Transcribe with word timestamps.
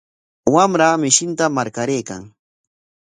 Wamra 0.53 0.87
mishinta 1.03 1.45
marqaraykan. 1.57 2.23